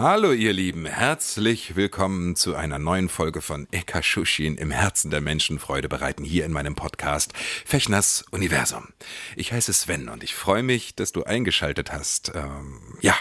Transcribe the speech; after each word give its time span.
Hallo 0.00 0.30
ihr 0.30 0.52
Lieben, 0.52 0.86
herzlich 0.86 1.74
willkommen 1.74 2.36
zu 2.36 2.54
einer 2.54 2.78
neuen 2.78 3.08
Folge 3.08 3.42
von 3.42 3.66
Ekashushin 3.72 4.56
im 4.56 4.70
Herzen 4.70 5.10
der 5.10 5.20
Menschen 5.20 5.58
Freude 5.58 5.88
bereiten 5.88 6.22
hier 6.22 6.44
in 6.44 6.52
meinem 6.52 6.76
Podcast 6.76 7.32
Fechners 7.36 8.24
Universum. 8.30 8.90
Ich 9.34 9.52
heiße 9.52 9.72
Sven 9.72 10.08
und 10.08 10.22
ich 10.22 10.36
freue 10.36 10.62
mich, 10.62 10.94
dass 10.94 11.10
du 11.10 11.24
eingeschaltet 11.24 11.90
hast. 11.90 12.30
Ähm, 12.32 12.96
ja, 13.00 13.16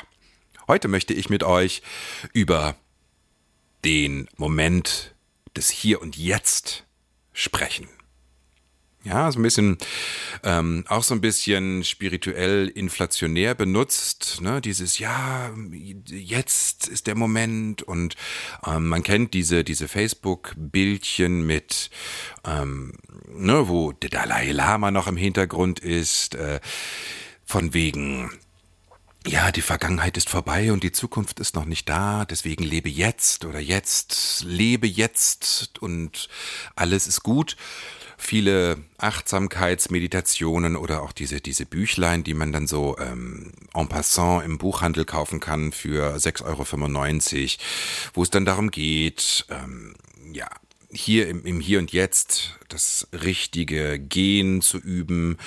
heute 0.67 0.87
möchte 0.87 1.15
ich 1.15 1.31
mit 1.31 1.43
euch 1.43 1.81
über 2.31 2.75
den 3.83 4.29
Moment 4.35 5.15
des 5.55 5.71
Hier 5.71 5.99
und 5.99 6.15
Jetzt 6.15 6.85
sprechen. 7.33 7.89
Ja, 9.03 9.31
so 9.31 9.39
ein 9.39 9.43
bisschen, 9.43 9.77
ähm, 10.43 10.83
auch 10.87 11.03
so 11.03 11.13
ein 11.13 11.21
bisschen 11.21 11.83
spirituell 11.83 12.67
inflationär 12.67 13.55
benutzt, 13.55 14.39
ne? 14.41 14.59
Dieses, 14.59 14.99
ja, 14.99 15.51
jetzt 16.09 16.87
ist 16.87 17.07
der 17.07 17.15
Moment 17.15 17.83
und 17.83 18.15
ähm, 18.65 18.89
man 18.89 19.03
kennt 19.03 19.33
diese, 19.33 19.63
diese 19.63 19.87
Facebook-Bildchen 19.87 21.45
mit, 21.45 21.89
ähm, 22.45 22.93
ne, 23.27 23.69
wo 23.69 23.93
der 23.93 24.09
Dalai 24.09 24.51
Lama 24.51 24.91
noch 24.91 25.07
im 25.07 25.17
Hintergrund 25.17 25.79
ist, 25.79 26.35
äh, 26.35 26.59
von 27.45 27.73
wegen, 27.73 28.29
ja, 29.25 29.51
die 29.51 29.61
Vergangenheit 29.61 30.17
ist 30.17 30.29
vorbei 30.29 30.71
und 30.71 30.83
die 30.83 30.91
Zukunft 30.91 31.39
ist 31.39 31.55
noch 31.55 31.65
nicht 31.65 31.89
da, 31.89 32.25
deswegen 32.25 32.63
lebe 32.63 32.89
jetzt 32.89 33.45
oder 33.45 33.59
jetzt, 33.59 34.43
lebe 34.45 34.87
jetzt 34.87 35.81
und 35.81 36.29
alles 36.77 37.07
ist 37.07 37.23
gut 37.23 37.57
viele 38.17 38.77
Achtsamkeitsmeditationen 38.97 40.75
oder 40.75 41.03
auch 41.03 41.11
diese, 41.11 41.39
diese 41.39 41.65
Büchlein, 41.65 42.23
die 42.23 42.33
man 42.33 42.51
dann 42.51 42.67
so 42.67 42.97
ähm, 42.97 43.51
en 43.73 43.87
passant 43.87 44.43
im 44.43 44.57
Buchhandel 44.57 45.05
kaufen 45.05 45.39
kann 45.39 45.71
für 45.71 46.15
6,95 46.15 46.43
Euro, 46.43 47.63
wo 48.15 48.23
es 48.23 48.31
dann 48.31 48.45
darum 48.45 48.71
geht, 48.71 49.45
ähm, 49.49 49.93
ja, 50.33 50.49
hier 50.89 51.27
im, 51.27 51.45
im 51.45 51.59
Hier 51.59 51.79
und 51.79 51.91
Jetzt 51.91 52.57
das 52.69 53.07
richtige 53.11 53.99
Gehen 53.99 54.61
zu 54.61 54.77
üben. 54.77 55.37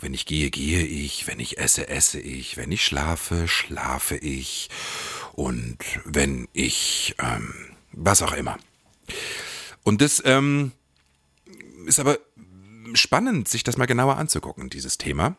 Wenn 0.00 0.14
ich 0.14 0.24
gehe, 0.24 0.50
gehe 0.50 0.82
ich. 0.82 1.26
Wenn 1.26 1.40
ich 1.40 1.58
esse, 1.58 1.88
esse 1.88 2.20
ich. 2.20 2.56
Wenn 2.56 2.72
ich 2.72 2.84
schlafe, 2.84 3.48
schlafe 3.48 4.16
ich. 4.16 4.70
Und 5.32 5.78
wenn 6.04 6.48
ich, 6.52 7.16
ähm, 7.18 7.52
was 7.92 8.22
auch 8.22 8.32
immer. 8.32 8.56
Und 9.84 10.00
das, 10.00 10.22
ähm, 10.24 10.72
ist 11.86 12.00
aber 12.00 12.18
spannend, 12.94 13.48
sich 13.48 13.62
das 13.62 13.76
mal 13.76 13.86
genauer 13.86 14.16
anzugucken, 14.16 14.70
dieses 14.70 14.98
Thema. 14.98 15.36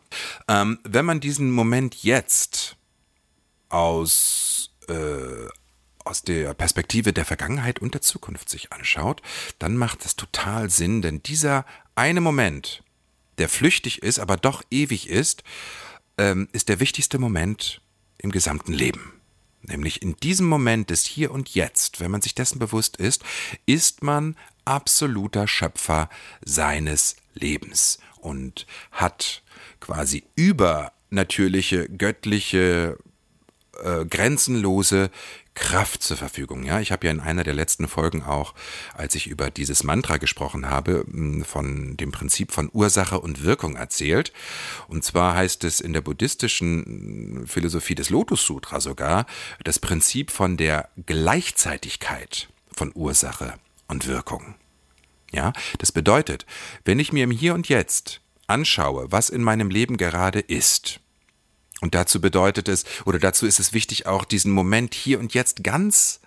Ähm, 0.48 0.78
wenn 0.84 1.04
man 1.04 1.20
diesen 1.20 1.50
Moment 1.50 2.02
jetzt 2.02 2.76
aus, 3.68 4.70
äh, 4.88 5.48
aus 6.04 6.22
der 6.22 6.54
Perspektive 6.54 7.12
der 7.12 7.24
Vergangenheit 7.24 7.80
und 7.80 7.94
der 7.94 8.02
Zukunft 8.02 8.48
sich 8.48 8.72
anschaut, 8.72 9.22
dann 9.58 9.76
macht 9.76 10.04
das 10.04 10.16
total 10.16 10.70
Sinn, 10.70 11.02
denn 11.02 11.22
dieser 11.22 11.64
eine 11.94 12.20
Moment, 12.20 12.82
der 13.38 13.48
flüchtig 13.48 14.02
ist, 14.02 14.18
aber 14.18 14.36
doch 14.36 14.62
ewig 14.70 15.08
ist, 15.08 15.42
ähm, 16.18 16.48
ist 16.52 16.68
der 16.68 16.80
wichtigste 16.80 17.18
Moment 17.18 17.80
im 18.18 18.30
gesamten 18.30 18.72
Leben. 18.72 19.12
Nämlich 19.66 20.02
in 20.02 20.16
diesem 20.16 20.46
Moment 20.46 20.90
des 20.90 21.04
Hier 21.04 21.32
und 21.32 21.54
Jetzt, 21.54 22.00
wenn 22.00 22.10
man 22.10 22.22
sich 22.22 22.34
dessen 22.34 22.58
bewusst 22.58 22.96
ist, 22.96 23.22
ist 23.66 24.02
man 24.02 24.36
absoluter 24.64 25.48
Schöpfer 25.48 26.08
seines 26.44 27.16
Lebens 27.34 27.98
und 28.16 28.66
hat 28.92 29.42
quasi 29.80 30.24
übernatürliche, 30.36 31.88
göttliche, 31.88 32.98
äh, 33.82 34.04
grenzenlose 34.04 35.10
Kraft 35.56 36.02
zur 36.02 36.18
Verfügung. 36.18 36.64
Ja, 36.64 36.80
ich 36.80 36.92
habe 36.92 37.06
ja 37.06 37.12
in 37.12 37.18
einer 37.18 37.42
der 37.42 37.54
letzten 37.54 37.88
Folgen 37.88 38.22
auch, 38.22 38.54
als 38.94 39.14
ich 39.14 39.26
über 39.26 39.50
dieses 39.50 39.84
Mantra 39.84 40.18
gesprochen 40.18 40.68
habe, 40.68 41.04
von 41.44 41.96
dem 41.96 42.12
Prinzip 42.12 42.52
von 42.52 42.70
Ursache 42.72 43.18
und 43.18 43.42
Wirkung 43.42 43.74
erzählt. 43.74 44.32
Und 44.86 45.02
zwar 45.02 45.34
heißt 45.34 45.64
es 45.64 45.80
in 45.80 45.94
der 45.94 46.02
buddhistischen 46.02 47.46
Philosophie 47.46 47.94
des 47.94 48.10
Lotus 48.10 48.44
Sutra 48.44 48.80
sogar 48.80 49.26
das 49.64 49.78
Prinzip 49.78 50.30
von 50.30 50.58
der 50.58 50.90
Gleichzeitigkeit 51.06 52.48
von 52.70 52.92
Ursache 52.94 53.54
und 53.88 54.06
Wirkung. 54.06 54.54
Ja, 55.32 55.52
das 55.78 55.90
bedeutet, 55.90 56.46
wenn 56.84 56.98
ich 56.98 57.12
mir 57.12 57.24
im 57.24 57.30
Hier 57.30 57.54
und 57.54 57.68
Jetzt 57.68 58.20
anschaue, 58.46 59.10
was 59.10 59.30
in 59.30 59.42
meinem 59.42 59.70
Leben 59.70 59.96
gerade 59.96 60.40
ist, 60.40 61.00
und 61.80 61.94
dazu 61.94 62.20
bedeutet 62.20 62.68
es, 62.68 62.84
oder 63.04 63.18
dazu 63.18 63.46
ist 63.46 63.60
es 63.60 63.72
wichtig, 63.72 64.06
auch 64.06 64.24
diesen 64.24 64.52
Moment 64.52 64.94
hier 64.94 65.18
und 65.20 65.34
jetzt 65.34 65.62
ganz 65.62 66.20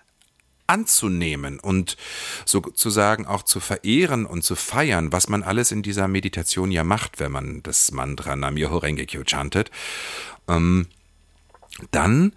anzunehmen 0.67 1.59
und 1.59 1.97
sozusagen 2.45 3.25
auch 3.25 3.41
zu 3.41 3.59
verehren 3.59 4.25
und 4.25 4.43
zu 4.43 4.55
feiern, 4.55 5.11
was 5.11 5.27
man 5.27 5.41
alles 5.41 5.71
in 5.71 5.81
dieser 5.81 6.07
Meditation 6.07 6.71
ja 6.71 6.83
macht, 6.83 7.19
wenn 7.19 7.31
man 7.31 7.63
das 7.63 7.91
Mantra 7.91 8.35
Namyoho 8.35 8.77
Renge 8.77 9.05
Kyo 9.07 9.23
chantet, 9.23 9.71
ähm, 10.47 10.87
dann 11.91 12.33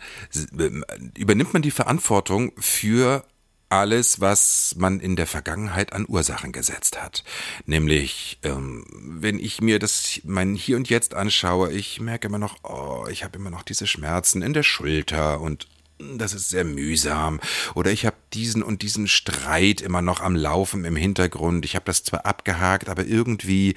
übernimmt 1.16 1.52
man 1.52 1.62
die 1.62 1.70
Verantwortung 1.70 2.52
für 2.58 3.24
alles, 3.72 4.20
was 4.20 4.74
man 4.76 5.00
in 5.00 5.16
der 5.16 5.26
Vergangenheit 5.26 5.94
an 5.94 6.04
Ursachen 6.06 6.52
gesetzt 6.52 7.02
hat. 7.02 7.24
Nämlich, 7.64 8.38
ähm, 8.42 8.84
wenn 8.92 9.38
ich 9.38 9.62
mir 9.62 9.78
das 9.78 10.20
mein 10.24 10.54
Hier 10.54 10.76
und 10.76 10.90
Jetzt 10.90 11.14
anschaue, 11.14 11.72
ich 11.72 11.98
merke 11.98 12.28
immer 12.28 12.38
noch, 12.38 12.62
oh, 12.64 13.06
ich 13.10 13.24
habe 13.24 13.38
immer 13.38 13.48
noch 13.48 13.62
diese 13.62 13.86
Schmerzen 13.86 14.42
in 14.42 14.52
der 14.52 14.62
Schulter 14.62 15.40
und 15.40 15.68
das 15.98 16.34
ist 16.34 16.50
sehr 16.50 16.64
mühsam. 16.64 17.40
Oder 17.74 17.92
ich 17.92 18.04
habe 18.04 18.16
diesen 18.34 18.62
und 18.62 18.82
diesen 18.82 19.08
Streit 19.08 19.80
immer 19.80 20.02
noch 20.02 20.20
am 20.20 20.36
Laufen 20.36 20.84
im 20.84 20.96
Hintergrund. 20.96 21.64
Ich 21.64 21.74
habe 21.74 21.86
das 21.86 22.04
zwar 22.04 22.26
abgehakt, 22.26 22.90
aber 22.90 23.06
irgendwie 23.06 23.74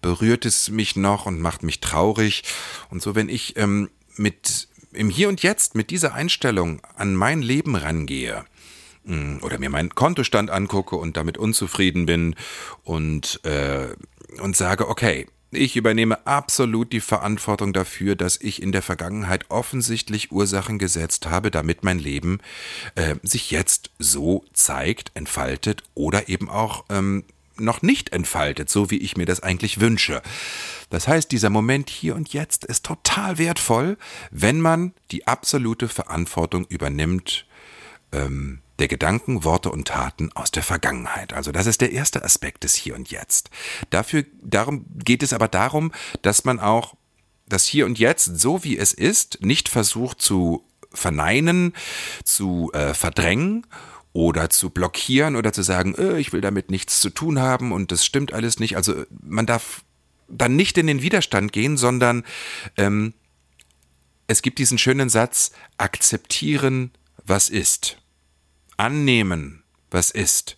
berührt 0.00 0.44
es 0.46 0.70
mich 0.70 0.94
noch 0.94 1.26
und 1.26 1.40
macht 1.40 1.64
mich 1.64 1.80
traurig. 1.80 2.44
Und 2.90 3.02
so, 3.02 3.16
wenn 3.16 3.28
ich 3.28 3.56
ähm, 3.56 3.90
mit 4.16 4.68
im 4.92 5.08
Hier 5.08 5.28
und 5.28 5.42
Jetzt 5.42 5.74
mit 5.74 5.90
dieser 5.90 6.14
Einstellung 6.14 6.80
an 6.94 7.16
mein 7.16 7.42
Leben 7.42 7.74
rangehe, 7.74 8.44
oder 9.04 9.58
mir 9.58 9.70
meinen 9.70 9.94
Kontostand 9.94 10.50
angucke 10.50 10.96
und 10.96 11.16
damit 11.16 11.38
unzufrieden 11.38 12.06
bin 12.06 12.36
und, 12.84 13.40
äh, 13.44 13.88
und 14.40 14.56
sage, 14.56 14.88
okay, 14.88 15.26
ich 15.54 15.76
übernehme 15.76 16.26
absolut 16.26 16.92
die 16.92 17.00
Verantwortung 17.00 17.74
dafür, 17.74 18.16
dass 18.16 18.40
ich 18.40 18.62
in 18.62 18.72
der 18.72 18.80
Vergangenheit 18.80 19.50
offensichtlich 19.50 20.32
Ursachen 20.32 20.78
gesetzt 20.78 21.26
habe, 21.26 21.50
damit 21.50 21.84
mein 21.84 21.98
Leben 21.98 22.40
äh, 22.94 23.16
sich 23.22 23.50
jetzt 23.50 23.90
so 23.98 24.44
zeigt, 24.54 25.10
entfaltet 25.14 25.82
oder 25.94 26.30
eben 26.30 26.48
auch 26.48 26.86
ähm, 26.88 27.24
noch 27.58 27.82
nicht 27.82 28.14
entfaltet, 28.14 28.70
so 28.70 28.90
wie 28.90 28.96
ich 28.96 29.18
mir 29.18 29.26
das 29.26 29.40
eigentlich 29.40 29.78
wünsche. 29.78 30.22
Das 30.88 31.06
heißt, 31.06 31.30
dieser 31.30 31.50
Moment 31.50 31.90
hier 31.90 32.14
und 32.14 32.32
jetzt 32.32 32.64
ist 32.64 32.86
total 32.86 33.36
wertvoll, 33.36 33.98
wenn 34.30 34.58
man 34.58 34.94
die 35.10 35.26
absolute 35.26 35.88
Verantwortung 35.88 36.64
übernimmt, 36.64 37.44
ähm, 38.12 38.61
der 38.78 38.88
Gedanken, 38.88 39.44
Worte 39.44 39.70
und 39.70 39.88
Taten 39.88 40.32
aus 40.32 40.50
der 40.50 40.62
Vergangenheit. 40.62 41.32
Also 41.32 41.52
das 41.52 41.66
ist 41.66 41.80
der 41.80 41.92
erste 41.92 42.24
Aspekt 42.24 42.64
des 42.64 42.74
Hier 42.74 42.94
und 42.94 43.10
Jetzt. 43.10 43.50
Dafür, 43.90 44.24
darum 44.42 44.86
geht 44.96 45.22
es 45.22 45.32
aber 45.32 45.48
darum, 45.48 45.92
dass 46.22 46.44
man 46.44 46.58
auch 46.58 46.94
das 47.46 47.64
Hier 47.64 47.86
und 47.86 47.98
Jetzt, 47.98 48.40
so 48.40 48.64
wie 48.64 48.78
es 48.78 48.92
ist, 48.92 49.38
nicht 49.42 49.68
versucht 49.68 50.22
zu 50.22 50.64
verneinen, 50.92 51.74
zu 52.24 52.70
äh, 52.72 52.94
verdrängen 52.94 53.66
oder 54.12 54.50
zu 54.50 54.70
blockieren 54.70 55.36
oder 55.36 55.52
zu 55.52 55.62
sagen, 55.62 55.94
äh, 55.94 56.18
ich 56.18 56.32
will 56.32 56.40
damit 56.40 56.70
nichts 56.70 57.00
zu 57.00 57.10
tun 57.10 57.38
haben 57.38 57.72
und 57.72 57.92
das 57.92 58.04
stimmt 58.04 58.32
alles 58.32 58.58
nicht. 58.58 58.76
Also 58.76 59.04
man 59.22 59.46
darf 59.46 59.84
dann 60.28 60.56
nicht 60.56 60.78
in 60.78 60.86
den 60.86 61.02
Widerstand 61.02 61.52
gehen, 61.52 61.76
sondern 61.76 62.24
ähm, 62.76 63.14
es 64.26 64.42
gibt 64.42 64.58
diesen 64.58 64.78
schönen 64.78 65.08
Satz, 65.08 65.52
akzeptieren, 65.76 66.90
was 67.24 67.48
ist 67.48 68.01
annehmen, 68.82 69.62
was 69.90 70.10
ist. 70.10 70.56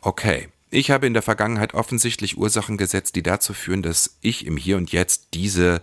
Okay, 0.00 0.48
Ich 0.70 0.90
habe 0.90 1.06
in 1.06 1.14
der 1.14 1.22
Vergangenheit 1.22 1.72
offensichtlich 1.72 2.36
Ursachen 2.36 2.76
gesetzt, 2.76 3.16
die 3.16 3.22
dazu 3.22 3.54
führen, 3.54 3.80
dass 3.80 4.18
ich 4.20 4.44
im 4.44 4.58
Hier 4.58 4.76
und 4.76 4.92
Jetzt 4.92 5.28
diese, 5.32 5.80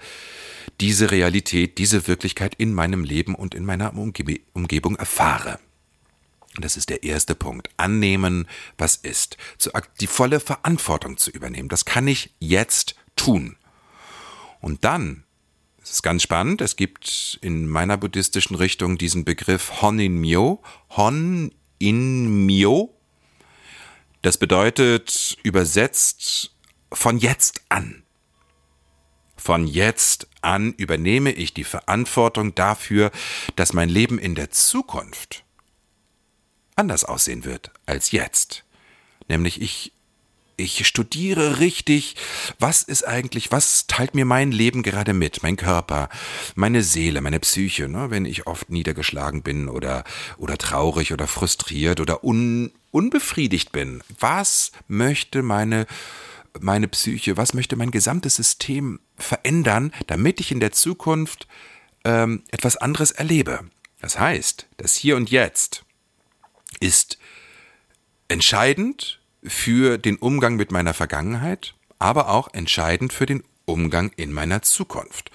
diese 0.80 1.10
Realität, 1.10 1.80
diese 1.80 2.08
Wirklichkeit 2.08 2.54
in 2.56 2.72
meinem 2.72 3.04
Leben 3.04 3.34
und 3.34 3.56
in 3.56 3.66
meiner 3.66 3.96
Umge 3.96 4.40
Umgebung 4.54 4.96
erfahre. 4.96 5.60
Das 6.60 6.78
ist 6.78 6.90
der 6.92 7.02
erste 7.02 7.34
Punkt. 7.34 7.70
Annehmen, 7.78 8.48
was 8.78 8.96
ist. 8.96 9.38
Die 10.00 10.08
volle 10.08 10.40
Verantwortung 10.40 11.18
zu 11.18 11.32
übernehmen. 11.32 11.68
Das 11.68 11.86
kann 11.86 12.08
ich 12.08 12.30
jetzt 12.40 12.96
tun. 13.16 13.58
Und 14.62 14.84
dann, 14.86 15.24
es 15.82 15.92
ist 15.92 16.04
ganz 16.04 16.22
spannend, 16.22 16.62
es 16.62 16.76
gibt 16.76 17.40
in 17.42 17.68
meiner 17.68 17.98
buddhistischen 17.98 18.56
Richtung 18.56 19.00
diesen 19.00 19.26
Begriff 19.26 19.82
Honin 19.82 20.22
Myo. 20.22 20.62
Hon 20.92 21.52
in 21.80 22.46
Myo 22.46 22.96
das 24.26 24.40
bedeutet 24.40 25.38
übersetzt 25.44 26.56
von 26.92 27.20
jetzt 27.20 27.62
an. 27.70 28.02
Von 29.38 29.68
jetzt 29.68 30.28
an 30.42 30.74
übernehme 30.74 31.32
ich 31.32 31.54
die 31.54 31.64
Verantwortung 31.64 32.56
dafür, 32.56 33.12
dass 33.56 33.74
mein 33.74 33.88
Leben 33.88 34.18
in 34.18 34.34
der 34.34 34.50
Zukunft 34.50 35.44
anders 36.76 37.04
aussehen 37.04 37.46
wird 37.46 37.70
als 37.86 38.10
jetzt. 38.10 38.66
Nämlich 39.28 39.62
ich 39.62 39.94
ich 40.58 40.88
studiere 40.88 41.60
richtig, 41.60 42.16
was 42.60 42.82
ist 42.82 43.08
eigentlich, 43.08 43.52
was 43.52 43.88
teilt 43.88 44.16
mir 44.16 44.26
mein 44.26 44.52
Leben 44.52 44.84
gerade 44.84 45.14
mit, 45.14 45.44
mein 45.44 45.58
Körper, 45.58 46.10
meine 46.56 46.82
Seele, 46.82 47.22
meine 47.22 47.40
Psyche, 47.40 47.90
ne, 47.90 48.10
wenn 48.10 48.26
ich 48.26 48.48
oft 48.48 48.70
niedergeschlagen 48.70 49.42
bin 49.42 49.68
oder, 49.68 50.04
oder 50.38 50.58
traurig 50.58 51.12
oder 51.14 51.28
frustriert 51.28 52.00
oder 52.00 52.24
un, 52.24 52.72
unbefriedigt 52.92 53.72
bin. 53.72 54.02
Was 54.20 54.72
möchte 54.88 55.44
meine, 55.44 55.88
meine 56.60 56.88
Psyche, 56.88 57.38
was 57.38 57.54
möchte 57.54 57.76
mein 57.76 57.92
gesamtes 57.92 58.36
System 58.36 59.00
verändern, 59.18 59.92
damit 60.08 60.40
ich 60.40 60.52
in 60.52 60.60
der 60.60 60.72
Zukunft 60.72 61.48
ähm, 62.06 62.44
etwas 62.52 62.78
anderes 62.78 63.12
erlebe? 63.12 63.60
Das 64.00 64.20
heißt, 64.20 64.68
das 64.78 64.96
Hier 64.96 65.18
und 65.18 65.32
Jetzt 65.32 65.84
ist 66.80 67.18
entscheidend 68.28 69.20
für 69.48 69.98
den 69.98 70.18
Umgang 70.18 70.56
mit 70.56 70.72
meiner 70.72 70.94
Vergangenheit, 70.94 71.74
aber 72.00 72.30
auch 72.30 72.54
entscheidend 72.54 73.14
für 73.14 73.26
den 73.26 73.44
Umgang 73.66 74.12
in 74.16 74.32
meiner 74.32 74.62
Zukunft. 74.62 75.32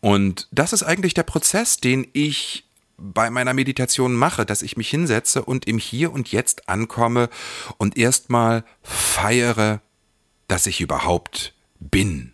Und 0.00 0.48
das 0.50 0.72
ist 0.72 0.82
eigentlich 0.82 1.14
der 1.14 1.22
Prozess, 1.22 1.78
den 1.78 2.08
ich 2.12 2.64
bei 2.96 3.30
meiner 3.30 3.54
Meditation 3.54 4.14
mache, 4.14 4.46
dass 4.46 4.62
ich 4.62 4.76
mich 4.76 4.88
hinsetze 4.88 5.44
und 5.44 5.66
im 5.66 5.78
Hier 5.78 6.12
und 6.12 6.30
Jetzt 6.30 6.68
ankomme 6.68 7.28
und 7.78 7.96
erstmal 7.96 8.64
feiere, 8.82 9.80
dass 10.48 10.66
ich 10.66 10.80
überhaupt 10.80 11.54
bin. 11.80 12.32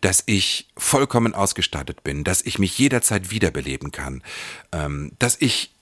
Dass 0.00 0.22
ich 0.26 0.68
vollkommen 0.76 1.34
ausgestattet 1.34 2.04
bin, 2.04 2.24
dass 2.24 2.42
ich 2.42 2.58
mich 2.58 2.78
jederzeit 2.78 3.30
wiederbeleben 3.30 3.90
kann, 3.90 4.22
ähm, 4.72 5.12
dass 5.18 5.36
ich 5.40 5.73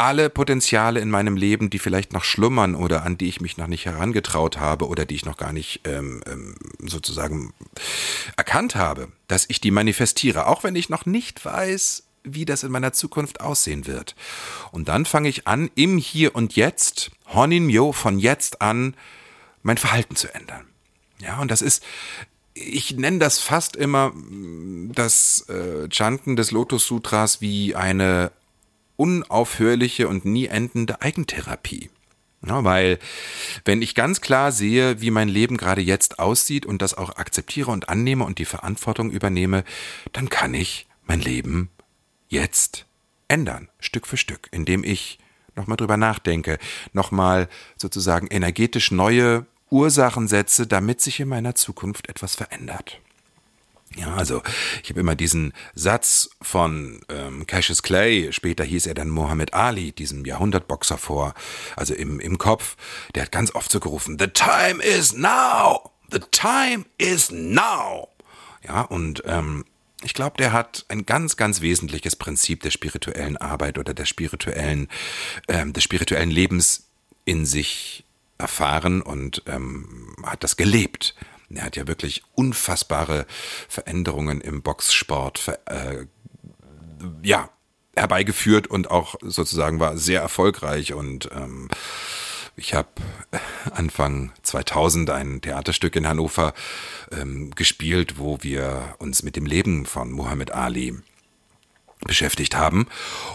alle 0.00 0.30
Potenziale 0.30 0.98
in 1.00 1.10
meinem 1.10 1.36
Leben, 1.36 1.68
die 1.68 1.78
vielleicht 1.78 2.14
noch 2.14 2.24
schlummern 2.24 2.74
oder 2.74 3.02
an 3.02 3.18
die 3.18 3.28
ich 3.28 3.42
mich 3.42 3.58
noch 3.58 3.66
nicht 3.66 3.84
herangetraut 3.84 4.58
habe 4.58 4.88
oder 4.88 5.04
die 5.04 5.14
ich 5.14 5.26
noch 5.26 5.36
gar 5.36 5.52
nicht 5.52 5.82
ähm, 5.84 6.22
ähm, 6.26 6.54
sozusagen 6.78 7.52
erkannt 8.34 8.76
habe, 8.76 9.08
dass 9.28 9.44
ich 9.48 9.60
die 9.60 9.70
manifestiere, 9.70 10.46
auch 10.46 10.64
wenn 10.64 10.74
ich 10.74 10.88
noch 10.88 11.04
nicht 11.04 11.44
weiß, 11.44 12.04
wie 12.24 12.46
das 12.46 12.62
in 12.62 12.72
meiner 12.72 12.94
Zukunft 12.94 13.42
aussehen 13.42 13.86
wird. 13.86 14.16
Und 14.72 14.88
dann 14.88 15.04
fange 15.04 15.28
ich 15.28 15.46
an, 15.46 15.70
im 15.74 15.98
Hier 15.98 16.34
und 16.34 16.56
Jetzt, 16.56 17.10
Honin 17.34 17.66
Myo, 17.66 17.92
von 17.92 18.18
jetzt 18.18 18.62
an, 18.62 18.94
mein 19.62 19.76
Verhalten 19.76 20.16
zu 20.16 20.34
ändern. 20.34 20.64
Ja, 21.20 21.40
und 21.40 21.50
das 21.50 21.60
ist, 21.60 21.82
ich 22.54 22.96
nenne 22.96 23.18
das 23.18 23.38
fast 23.38 23.76
immer 23.76 24.12
das 24.94 25.46
äh, 25.50 25.88
Chanten 25.90 26.36
des 26.36 26.52
Lotus 26.52 26.86
Sutras 26.86 27.42
wie 27.42 27.74
eine 27.74 28.32
unaufhörliche 29.00 30.08
und 30.08 30.26
nie 30.26 30.44
endende 30.44 31.00
Eigentherapie. 31.00 31.88
Ja, 32.46 32.64
weil 32.64 32.98
wenn 33.64 33.80
ich 33.80 33.94
ganz 33.94 34.20
klar 34.20 34.52
sehe, 34.52 35.00
wie 35.00 35.10
mein 35.10 35.28
Leben 35.30 35.56
gerade 35.56 35.80
jetzt 35.80 36.18
aussieht 36.18 36.66
und 36.66 36.82
das 36.82 36.92
auch 36.92 37.16
akzeptiere 37.16 37.70
und 37.70 37.88
annehme 37.88 38.24
und 38.24 38.38
die 38.38 38.44
Verantwortung 38.44 39.10
übernehme, 39.10 39.64
dann 40.12 40.28
kann 40.28 40.52
ich 40.52 40.86
mein 41.06 41.20
Leben 41.20 41.70
jetzt 42.28 42.84
ändern, 43.26 43.70
Stück 43.78 44.06
für 44.06 44.18
Stück, 44.18 44.48
indem 44.52 44.84
ich 44.84 45.18
nochmal 45.56 45.78
drüber 45.78 45.96
nachdenke, 45.96 46.58
nochmal 46.92 47.48
sozusagen 47.78 48.26
energetisch 48.26 48.90
neue 48.90 49.46
Ursachen 49.70 50.28
setze, 50.28 50.66
damit 50.66 51.00
sich 51.00 51.20
in 51.20 51.28
meiner 51.28 51.54
Zukunft 51.54 52.10
etwas 52.10 52.34
verändert. 52.34 53.00
Ja, 53.96 54.14
also 54.14 54.42
ich 54.84 54.90
habe 54.90 55.00
immer 55.00 55.16
diesen 55.16 55.52
Satz 55.74 56.30
von 56.40 57.00
ähm, 57.08 57.46
Cassius 57.46 57.82
Clay, 57.82 58.32
später 58.32 58.62
hieß 58.62 58.86
er 58.86 58.94
dann 58.94 59.08
Muhammad 59.08 59.52
Ali, 59.52 59.90
diesem 59.90 60.24
Jahrhundertboxer 60.24 60.96
vor, 60.96 61.34
also 61.74 61.94
im, 61.94 62.20
im 62.20 62.38
Kopf, 62.38 62.76
der 63.14 63.24
hat 63.24 63.32
ganz 63.32 63.52
oft 63.54 63.70
so 63.70 63.80
gerufen, 63.80 64.16
The 64.18 64.28
time 64.28 64.80
is 64.82 65.12
now! 65.12 65.90
The 66.10 66.20
time 66.30 66.84
is 66.98 67.32
now! 67.32 68.08
Ja, 68.62 68.82
und 68.82 69.22
ähm, 69.26 69.64
ich 70.02 70.14
glaube, 70.14 70.36
der 70.38 70.52
hat 70.52 70.84
ein 70.88 71.04
ganz, 71.04 71.36
ganz 71.36 71.60
wesentliches 71.60 72.14
Prinzip 72.14 72.62
der 72.62 72.70
spirituellen 72.70 73.36
Arbeit 73.36 73.76
oder 73.76 73.92
der 73.92 74.06
spirituellen, 74.06 74.88
ähm, 75.48 75.72
des 75.72 75.82
spirituellen 75.82 76.30
Lebens 76.30 76.88
in 77.24 77.44
sich 77.44 78.04
erfahren 78.38 79.02
und 79.02 79.42
ähm, 79.46 80.16
hat 80.24 80.44
das 80.44 80.56
gelebt. 80.56 81.14
Er 81.54 81.64
hat 81.64 81.76
ja 81.76 81.86
wirklich 81.86 82.22
unfassbare 82.34 83.26
Veränderungen 83.68 84.40
im 84.40 84.62
Boxsport 84.62 85.58
äh, 85.66 86.06
ja, 87.22 87.50
herbeigeführt 87.96 88.66
und 88.68 88.90
auch 88.90 89.16
sozusagen 89.20 89.80
war 89.80 89.96
sehr 89.96 90.20
erfolgreich 90.20 90.94
und 90.94 91.28
ähm, 91.32 91.68
ich 92.56 92.74
habe 92.74 92.88
Anfang 93.70 94.32
2000 94.42 95.10
ein 95.10 95.40
Theaterstück 95.40 95.96
in 95.96 96.06
Hannover 96.06 96.52
ähm, 97.10 97.50
gespielt, 97.52 98.18
wo 98.18 98.38
wir 98.42 98.96
uns 98.98 99.22
mit 99.22 99.36
dem 99.36 99.46
Leben 99.46 99.86
von 99.86 100.12
Muhammad 100.12 100.52
Ali 100.52 100.94
beschäftigt 102.06 102.56
haben. 102.56 102.86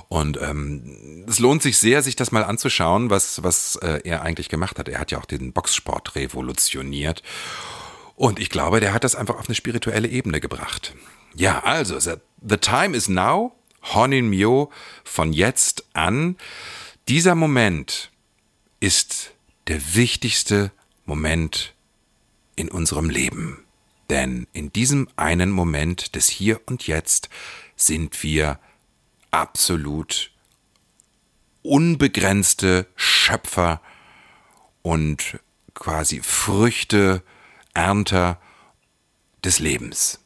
Und 0.09 0.39
ähm, 0.41 1.25
es 1.27 1.39
lohnt 1.39 1.61
sich 1.61 1.77
sehr, 1.77 2.01
sich 2.01 2.15
das 2.15 2.31
mal 2.31 2.43
anzuschauen, 2.43 3.09
was, 3.09 3.43
was 3.43 3.77
äh, 3.77 4.01
er 4.03 4.21
eigentlich 4.21 4.49
gemacht 4.49 4.79
hat. 4.79 4.89
Er 4.89 4.99
hat 4.99 5.11
ja 5.11 5.19
auch 5.19 5.25
den 5.25 5.53
Boxsport 5.53 6.15
revolutioniert. 6.15 7.23
Und 8.15 8.39
ich 8.39 8.49
glaube, 8.49 8.79
der 8.79 8.93
hat 8.93 9.03
das 9.03 9.15
einfach 9.15 9.37
auf 9.37 9.47
eine 9.47 9.55
spirituelle 9.55 10.07
Ebene 10.07 10.39
gebracht. 10.39 10.95
Ja, 11.35 11.63
also, 11.63 11.99
the 11.99 12.57
time 12.57 12.95
is 12.95 13.09
now, 13.09 13.53
Honin 13.93 14.29
Myo, 14.29 14.71
von 15.03 15.33
jetzt 15.33 15.85
an. 15.93 16.37
Dieser 17.07 17.35
Moment 17.35 18.11
ist 18.79 19.31
der 19.67 19.95
wichtigste 19.95 20.71
Moment 21.05 21.73
in 22.55 22.69
unserem 22.69 23.09
Leben. 23.09 23.65
Denn 24.09 24.47
in 24.53 24.71
diesem 24.71 25.09
einen 25.15 25.51
Moment 25.51 26.15
des 26.15 26.29
Hier 26.29 26.61
und 26.67 26.87
Jetzt 26.87 27.29
sind 27.75 28.23
wir 28.23 28.59
absolut 29.31 30.31
unbegrenzte 31.63 32.87
Schöpfer 32.95 33.81
und 34.83 35.39
quasi 35.73 36.21
Früchte 36.21 37.23
Ernter 37.75 38.39
des 39.43 39.59
Lebens. 39.59 40.19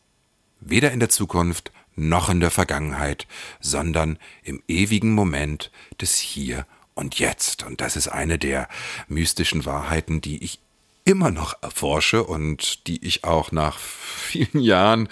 Weder 0.62 0.92
in 0.92 1.02
der 1.02 1.10
Zukunft 1.10 1.72
noch 1.96 2.30
in 2.30 2.40
der 2.40 2.52
Vergangenheit, 2.52 3.28
sondern 3.60 4.18
im 4.44 4.64
ewigen 4.68 5.12
Moment 5.14 5.72
des 6.00 6.18
Hier 6.18 6.66
und 6.96 7.20
Jetzt. 7.20 7.64
Und 7.64 7.82
das 7.82 7.96
ist 7.98 8.08
eine 8.08 8.40
der 8.40 8.70
mystischen 9.08 9.66
Wahrheiten, 9.66 10.22
die 10.22 10.44
ich 10.44 10.60
immer 11.06 11.32
noch 11.32 11.56
erforsche 11.64 12.24
und 12.24 12.88
die 12.88 13.04
ich 13.04 13.24
auch 13.24 13.52
nach 13.52 13.80
vielen 13.80 14.62
Jahren 14.62 15.10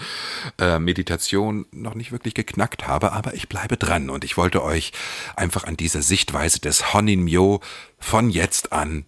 äh, 0.60 0.80
Meditation 0.80 1.66
noch 1.72 1.96
nicht 1.96 2.12
wirklich 2.12 2.36
geknackt 2.36 2.88
habe, 2.88 3.14
aber 3.14 3.34
ich 3.34 3.50
bleibe 3.50 3.78
dran 3.78 4.10
und 4.10 4.24
ich 4.24 4.38
wollte 4.38 4.64
euch 4.64 4.92
einfach 5.36 5.64
an 5.64 5.76
dieser 5.76 6.02
Sichtweise 6.02 6.60
des 6.60 6.94
Honin 6.94 7.24
Myo 7.24 7.62
von 7.98 8.30
jetzt 8.30 8.74
an 8.74 9.06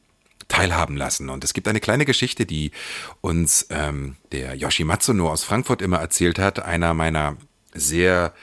teilhaben 0.50 0.98
lassen. 0.98 1.30
Und 1.30 1.46
es 1.46 1.54
gibt 1.54 1.70
eine 1.70 1.80
kleine 1.80 2.04
Geschichte, 2.04 2.46
die 2.46 2.72
uns 3.22 3.68
ähm, 3.70 4.18
der 4.34 4.56
Yoshi 4.56 4.84
Matsuno 4.84 5.32
aus 5.32 5.46
Frankfurt 5.46 5.82
immer 5.82 6.00
erzählt 6.00 6.38
hat, 6.40 6.60
einer 6.60 6.94
meiner 6.94 7.38
sehr, 7.74 8.34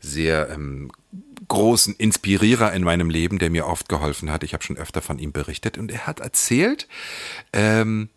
sehr 0.00 0.50
ähm, 0.50 0.90
großen 1.46 1.94
Inspirierer 1.96 2.72
in 2.72 2.82
meinem 2.82 3.10
Leben, 3.10 3.38
der 3.38 3.50
mir 3.50 3.66
oft 3.66 3.88
geholfen 3.88 4.30
hat. 4.30 4.42
Ich 4.42 4.54
habe 4.54 4.64
schon 4.64 4.76
öfter 4.76 5.02
von 5.02 5.18
ihm 5.18 5.32
berichtet 5.32 5.78
und 5.78 5.92
er 5.92 6.06
hat 6.06 6.20
erzählt, 6.20 6.88
ähm, 7.52 8.08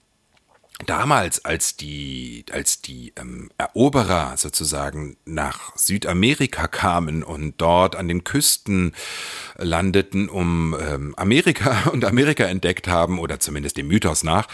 damals, 0.86 1.46
als 1.46 1.78
die, 1.78 2.46
als 2.52 2.82
die 2.82 3.14
ähm, 3.16 3.50
Eroberer 3.58 4.38
sozusagen 4.38 5.18
nach 5.26 5.76
Südamerika 5.76 6.68
kamen 6.68 7.24
und 7.24 7.56
dort 7.60 7.96
an 7.96 8.08
den 8.08 8.24
Küsten 8.24 8.94
landeten, 9.58 10.30
um 10.30 10.76
ähm, 10.80 11.14
Amerika 11.16 11.90
und 11.92 12.04
Amerika 12.06 12.46
entdeckt 12.46 12.88
haben, 12.88 13.20
oder 13.20 13.40
zumindest 13.40 13.78
dem 13.78 13.88
Mythos 13.88 14.24
nach, 14.24 14.48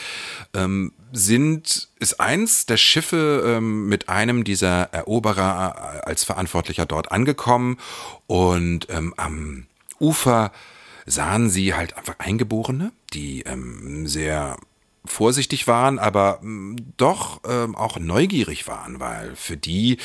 ähm, 0.53 0.93
sind, 1.11 1.89
ist 1.99 2.19
eins 2.19 2.65
der 2.65 2.77
Schiffe 2.77 3.43
ähm, 3.45 3.87
mit 3.87 4.09
einem 4.09 4.43
dieser 4.43 4.93
Eroberer 4.93 6.05
als 6.05 6.23
Verantwortlicher 6.23 6.85
dort 6.85 7.11
angekommen 7.11 7.77
und 8.27 8.87
ähm, 8.89 9.13
am 9.17 9.65
Ufer 9.99 10.51
sahen 11.05 11.49
sie 11.49 11.73
halt 11.73 11.97
einfach 11.97 12.19
Eingeborene, 12.19 12.91
die 13.13 13.41
ähm, 13.41 14.05
sehr 14.07 14.57
vorsichtig 15.05 15.67
waren, 15.67 15.99
aber 15.99 16.39
mm, 16.41 16.75
doch 16.97 17.41
ähm, 17.47 17.75
auch 17.75 17.99
neugierig 17.99 18.67
waren, 18.67 18.99
weil 18.99 19.35
für 19.35 19.57
die 19.57 19.97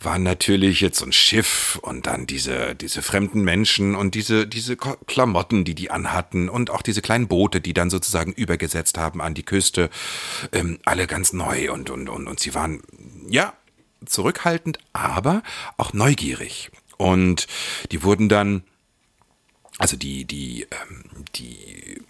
waren 0.00 0.22
natürlich 0.22 0.80
jetzt 0.80 0.98
so 0.98 1.06
ein 1.06 1.12
Schiff 1.12 1.78
und 1.82 2.06
dann 2.06 2.26
diese 2.26 2.74
diese 2.74 3.02
fremden 3.02 3.42
Menschen 3.42 3.94
und 3.94 4.14
diese 4.14 4.46
diese 4.46 4.76
Klamotten, 4.76 5.64
die 5.64 5.74
die 5.74 5.90
anhatten 5.90 6.48
und 6.48 6.70
auch 6.70 6.82
diese 6.82 7.02
kleinen 7.02 7.28
Boote, 7.28 7.60
die 7.60 7.74
dann 7.74 7.90
sozusagen 7.90 8.32
übergesetzt 8.32 8.98
haben 8.98 9.20
an 9.20 9.34
die 9.34 9.44
Küste, 9.44 9.90
ähm, 10.52 10.78
alle 10.84 11.06
ganz 11.06 11.32
neu 11.32 11.72
und 11.72 11.90
und 11.90 12.08
und 12.08 12.28
und 12.28 12.40
sie 12.40 12.54
waren 12.54 12.82
ja 13.28 13.52
zurückhaltend, 14.04 14.78
aber 14.92 15.42
auch 15.76 15.92
neugierig. 15.92 16.70
Und 16.98 17.46
die 17.90 18.02
wurden 18.02 18.28
dann 18.28 18.62
also 19.78 19.96
die, 19.96 20.24
die, 20.24 20.62
ähm, 20.62 21.24
die 21.34 22.00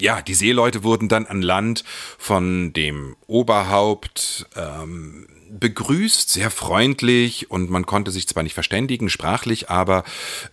ja, 0.00 0.22
die 0.22 0.34
Seeleute 0.34 0.82
wurden 0.82 1.08
dann 1.08 1.26
an 1.26 1.42
Land 1.42 1.84
von 2.18 2.72
dem 2.72 3.16
Oberhaupt 3.26 4.46
ähm, 4.56 5.26
begrüßt, 5.50 6.30
sehr 6.30 6.50
freundlich 6.50 7.50
und 7.50 7.70
man 7.70 7.86
konnte 7.86 8.10
sich 8.10 8.26
zwar 8.26 8.42
nicht 8.42 8.54
verständigen 8.54 9.08
sprachlich, 9.08 9.70
aber 9.70 10.04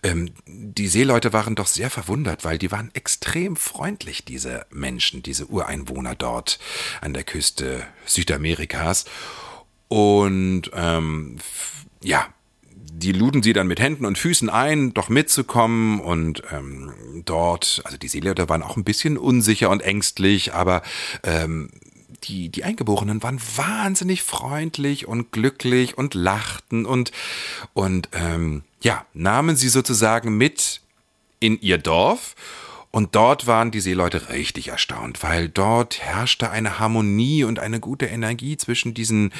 ähm, 0.02 0.30
die 0.46 0.88
Seeleute 0.88 1.32
waren 1.32 1.54
doch 1.54 1.66
sehr 1.66 1.90
verwundert, 1.90 2.44
weil 2.44 2.58
die 2.58 2.70
waren 2.70 2.90
extrem 2.94 3.56
freundlich, 3.56 4.24
diese 4.24 4.66
Menschen, 4.70 5.22
diese 5.22 5.46
Ureinwohner 5.46 6.14
dort 6.14 6.58
an 7.00 7.14
der 7.14 7.24
Küste 7.24 7.84
Südamerikas. 8.06 9.04
Und 9.88 10.70
ähm, 10.74 11.38
ja, 12.02 12.32
die 13.02 13.12
luden 13.12 13.42
sie 13.42 13.52
dann 13.52 13.66
mit 13.66 13.80
Händen 13.80 14.06
und 14.06 14.18
Füßen 14.18 14.48
ein, 14.48 14.94
doch 14.94 15.08
mitzukommen 15.08 16.00
und 16.00 16.42
ähm, 16.52 16.92
dort, 17.24 17.82
also 17.84 17.96
die 17.96 18.08
Seeleute 18.08 18.48
waren 18.48 18.62
auch 18.62 18.76
ein 18.76 18.84
bisschen 18.84 19.18
unsicher 19.18 19.70
und 19.70 19.82
ängstlich, 19.82 20.54
aber 20.54 20.82
ähm, 21.22 21.70
die, 22.24 22.48
die 22.48 22.64
Eingeborenen 22.64 23.22
waren 23.22 23.40
wahnsinnig 23.56 24.22
freundlich 24.22 25.08
und 25.08 25.32
glücklich 25.32 25.98
und 25.98 26.14
lachten 26.14 26.86
und, 26.86 27.10
und 27.74 28.08
ähm, 28.12 28.62
ja, 28.80 29.04
nahmen 29.12 29.56
sie 29.56 29.68
sozusagen 29.68 30.36
mit 30.36 30.80
in 31.40 31.60
ihr 31.60 31.78
Dorf 31.78 32.36
und 32.92 33.14
dort 33.14 33.46
waren 33.46 33.70
die 33.70 33.80
Seeleute 33.80 34.28
richtig 34.28 34.68
erstaunt, 34.68 35.22
weil 35.22 35.48
dort 35.48 35.98
herrschte 36.00 36.50
eine 36.50 36.78
Harmonie 36.78 37.42
und 37.42 37.58
eine 37.58 37.80
gute 37.80 38.04
Energie 38.04 38.58
zwischen 38.58 38.92
diesen 38.92 39.32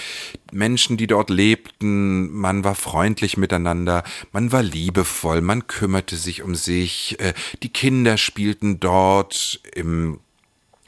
Menschen, 0.51 0.97
die 0.97 1.07
dort 1.07 1.29
lebten. 1.29 2.33
Man 2.33 2.65
war 2.65 2.75
freundlich 2.75 3.37
miteinander, 3.37 4.05
man 4.33 4.53
war 4.53 4.63
liebevoll, 4.63 5.43
man 5.43 5.67
kümmerte 5.67 6.17
sich 6.17 6.43
um 6.43 6.55
sich. 6.55 7.21
Äh, 7.21 7.35
die 7.63 7.69
Kinder 7.69 8.17
spielten 8.17 8.81
dort 8.81 9.61
im 9.75 10.19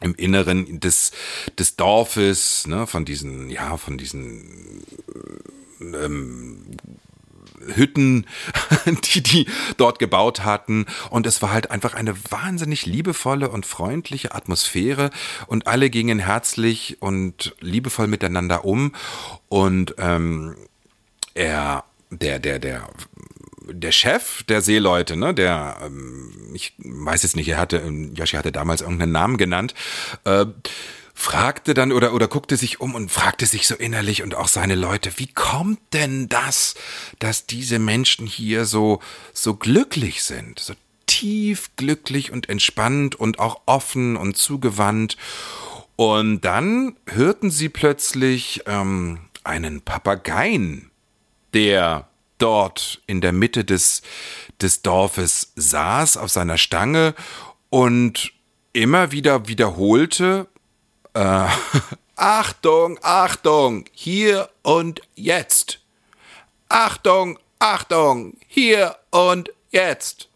im 0.01 0.15
Inneren 0.17 0.81
des, 0.81 1.13
des 1.59 1.77
Dorfes, 1.77 2.67
ne, 2.67 2.87
von 2.87 3.07
diesen, 3.07 3.49
ja, 3.49 3.79
von 3.79 3.97
diesen 3.97 4.83
ähm, 5.81 6.67
Hütten, 7.75 8.27
die 9.15 9.23
die 9.23 9.47
dort 9.77 9.99
gebaut 9.99 10.45
hatten. 10.45 10.87
Und 11.11 11.27
es 11.27 11.43
war 11.43 11.53
halt 11.53 11.71
einfach 11.71 11.95
eine 11.95 12.15
wahnsinnig 12.31 12.87
liebevolle 12.87 13.49
und 13.49 13.67
freundliche 13.67 14.35
Atmosphäre. 14.35 15.11
Und 15.47 15.67
alle 15.67 15.91
gingen 15.91 16.19
herzlich 16.19 16.99
und 17.01 17.55
liebevoll 17.61 18.07
miteinander 18.07 18.65
um. 18.65 18.95
Und 19.49 19.95
ähm, 19.99 20.57
er, 21.35 21.85
der, 22.11 22.39
der, 22.39 22.59
der 22.59 22.89
der 23.67 23.93
Chef 23.93 24.43
der 24.45 24.61
Seeleute, 24.61 25.17
ne, 25.17 25.35
der, 25.35 25.79
ähm, 25.85 26.33
ich 26.55 26.75
weiß 26.79 27.23
jetzt 27.23 27.37
nicht, 27.37 27.49
er 27.49 27.59
hatte, 27.59 27.83
Yoshi 28.15 28.37
hatte 28.37 28.53
damals 28.53 28.83
irgendeinen 28.83 29.13
Namen 29.13 29.37
genannt, 29.37 29.75
äh, 30.25 30.47
fragte 31.15 31.75
dann 31.75 31.93
oder, 31.93 32.13
oder 32.13 32.29
guckte 32.29 32.57
sich 32.57 32.81
um 32.81 32.95
und 32.95 33.11
fragte 33.11 33.47
sich 33.47 33.67
so 33.67 33.77
innerlich 33.77 34.23
und 34.23 34.35
auch 34.35 34.49
seine 34.49 34.75
Leute, 34.75 35.13
wie 35.17 35.29
kommt 35.29 35.81
denn 35.93 36.29
das, 36.29 36.75
dass 37.21 37.47
diese 37.47 37.79
Menschen 37.79 38.27
hier 38.27 38.65
so, 38.65 39.01
so 39.33 39.55
glücklich 39.55 40.25
sind, 40.25 40.59
so 40.59 40.75
tief 41.07 41.71
glücklich 41.77 42.33
und 42.33 42.49
entspannt 42.49 43.15
und 43.15 43.39
auch 43.39 43.63
offen 43.67 44.17
und 44.17 44.37
zugewandt. 44.37 45.17
Und 45.97 46.41
dann 46.41 46.97
hörten 47.07 47.51
sie 47.51 47.69
plötzlich 47.69 48.63
ähm, 48.67 49.21
einen 49.45 49.83
Papageien, 49.83 50.91
der 51.53 52.09
dort 52.39 53.01
in 53.07 53.21
der 53.21 53.33
Mitte 53.33 53.65
des, 53.65 54.03
des 54.61 54.83
Dorfes 54.83 55.53
saß 55.55 56.17
auf 56.17 56.31
seiner 56.31 56.59
Stange 56.59 57.15
und 57.71 58.33
immer 58.73 59.13
wieder 59.13 59.47
wiederholte, 59.47 60.49
äh, 61.15 61.49
Achtung, 62.17 62.99
Achtung, 63.03 63.87
hier 63.93 64.51
und 64.63 65.01
jetzt. 65.15 65.81
Achtung, 66.69 67.39
Achtung, 67.59 68.37
hier 68.47 68.97
und 69.11 69.51
jetzt. 69.71 70.29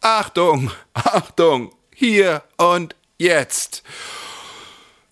Achtung, 0.00 0.70
Achtung, 0.94 1.74
hier 1.94 2.42
und 2.56 2.94
jetzt. 3.18 3.82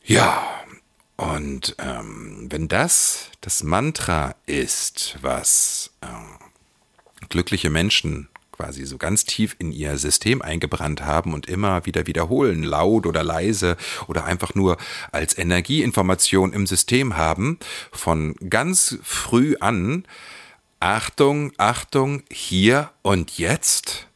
Ja, 0.03 0.47
und 1.17 1.77
ähm, 1.79 2.47
wenn 2.51 2.69
das 2.69 3.31
das 3.41 3.63
Mantra 3.63 4.35
ist, 4.47 5.17
was 5.23 5.91
äh, 6.01 7.27
glückliche 7.29 7.71
Menschen 7.71 8.29
quasi 8.55 8.87
so 8.87 8.99
ganz 8.99 9.25
tief 9.25 9.57
in 9.59 9.73
ihr 9.73 9.99
System 9.99 10.41
eingebrannt 10.41 11.03
haben 11.03 11.35
und 11.35 11.47
immer 11.47 11.87
wieder 11.87 12.07
wiederholen, 12.07 12.63
laut 12.63 13.07
oder 13.07 13.23
leise 13.23 13.77
oder 14.07 14.25
einfach 14.25 14.55
nur 14.55 14.77
als 15.11 15.37
Energieinformation 15.37 16.53
im 16.53 16.67
System 16.67 17.17
haben, 17.17 17.59
von 17.91 18.35
ganz 18.49 18.99
früh 19.03 19.57
an, 19.59 20.05
Achtung, 20.79 21.53
Achtung, 21.57 22.23
hier 22.31 22.91
und 23.03 23.39
jetzt, 23.39 24.07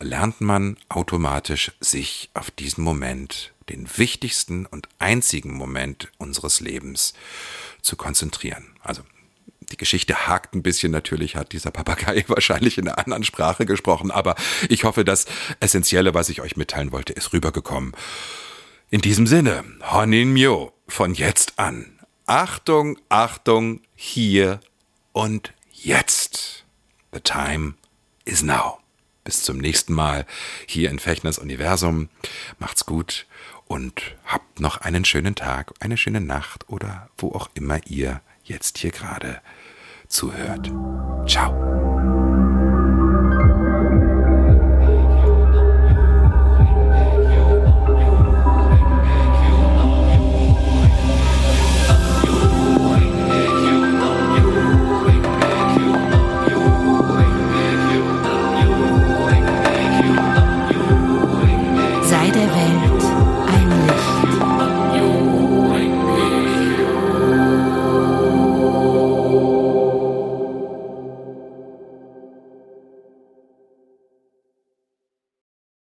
lernt 0.00 0.40
man 0.40 0.76
automatisch 0.88 1.72
sich 1.80 2.30
auf 2.34 2.50
diesen 2.50 2.84
Moment, 2.84 3.52
den 3.68 3.88
wichtigsten 3.96 4.66
und 4.66 4.88
einzigen 4.98 5.54
Moment 5.54 6.12
unseres 6.18 6.60
Lebens, 6.60 7.14
zu 7.80 7.96
konzentrieren. 7.96 8.66
Also 8.82 9.02
die 9.70 9.76
Geschichte 9.76 10.26
hakt 10.26 10.54
ein 10.54 10.62
bisschen. 10.62 10.92
Natürlich 10.92 11.36
hat 11.36 11.52
dieser 11.52 11.70
Papagei 11.70 12.24
wahrscheinlich 12.28 12.78
in 12.78 12.88
einer 12.88 12.98
anderen 12.98 13.24
Sprache 13.24 13.66
gesprochen, 13.66 14.10
aber 14.10 14.34
ich 14.68 14.84
hoffe, 14.84 15.04
das 15.04 15.26
Essentielle, 15.60 16.14
was 16.14 16.28
ich 16.28 16.40
euch 16.40 16.56
mitteilen 16.56 16.92
wollte, 16.92 17.12
ist 17.12 17.32
rübergekommen. 17.32 17.92
In 18.90 19.00
diesem 19.00 19.26
Sinne, 19.26 19.64
Honin 19.90 20.32
Myo, 20.32 20.72
von 20.86 21.14
jetzt 21.14 21.58
an. 21.58 21.98
Achtung, 22.26 22.98
Achtung, 23.08 23.80
hier 23.94 24.60
und 25.12 25.52
jetzt. 25.72 26.64
The 27.12 27.20
time 27.20 27.74
is 28.24 28.42
now. 28.42 28.78
Bis 29.24 29.42
zum 29.42 29.58
nächsten 29.58 29.94
Mal 29.94 30.26
hier 30.66 30.90
in 30.90 30.98
Fechners 30.98 31.38
Universum. 31.38 32.08
Macht's 32.58 32.84
gut 32.86 33.26
und 33.66 34.16
habt 34.26 34.60
noch 34.60 34.78
einen 34.78 35.04
schönen 35.04 35.34
Tag, 35.34 35.72
eine 35.80 35.96
schöne 35.96 36.20
Nacht 36.20 36.68
oder 36.68 37.08
wo 37.16 37.32
auch 37.32 37.48
immer 37.54 37.80
ihr 37.86 38.20
jetzt 38.44 38.78
hier 38.78 38.90
gerade 38.90 39.40
zuhört. 40.08 40.70
Ciao. 41.26 41.93